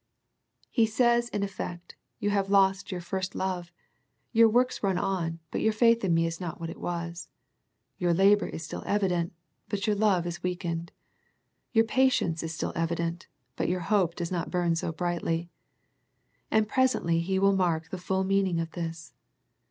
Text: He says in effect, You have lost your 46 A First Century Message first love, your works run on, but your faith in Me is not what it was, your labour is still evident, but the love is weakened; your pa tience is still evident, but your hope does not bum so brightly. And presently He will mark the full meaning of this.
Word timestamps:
He 0.71 0.87
says 0.87 1.29
in 1.29 1.43
effect, 1.43 1.95
You 2.17 2.31
have 2.31 2.49
lost 2.49 2.91
your 2.91 3.01
46 3.01 3.05
A 3.05 3.05
First 3.07 3.33
Century 3.33 3.45
Message 3.45 3.65
first 3.67 3.73
love, 3.75 3.79
your 4.31 4.49
works 4.49 4.81
run 4.81 4.97
on, 4.97 5.39
but 5.51 5.61
your 5.61 5.71
faith 5.73 6.03
in 6.03 6.15
Me 6.15 6.25
is 6.25 6.41
not 6.41 6.59
what 6.59 6.71
it 6.71 6.79
was, 6.79 7.29
your 7.99 8.11
labour 8.11 8.47
is 8.47 8.63
still 8.63 8.81
evident, 8.87 9.31
but 9.69 9.83
the 9.83 9.93
love 9.93 10.25
is 10.25 10.41
weakened; 10.41 10.91
your 11.71 11.85
pa 11.85 12.09
tience 12.09 12.41
is 12.41 12.51
still 12.51 12.73
evident, 12.75 13.27
but 13.55 13.69
your 13.69 13.81
hope 13.81 14.15
does 14.15 14.31
not 14.31 14.49
bum 14.49 14.73
so 14.73 14.91
brightly. 14.91 15.51
And 16.49 16.67
presently 16.67 17.19
He 17.19 17.37
will 17.37 17.55
mark 17.55 17.91
the 17.91 17.99
full 17.99 18.23
meaning 18.23 18.59
of 18.59 18.71
this. 18.71 19.13